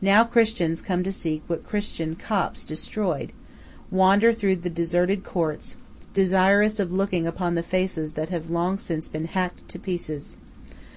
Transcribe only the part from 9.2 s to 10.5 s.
hacked to pieces.